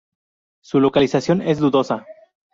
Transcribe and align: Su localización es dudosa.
Su 0.63 0.79
localización 0.79 1.43
es 1.43 1.59
dudosa. 1.59 2.07